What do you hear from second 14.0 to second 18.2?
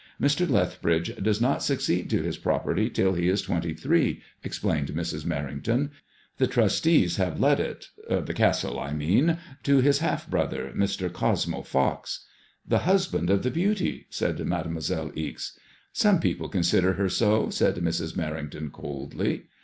asked Mademoiselle Ixe. ''Some people consider her so," said Mrs.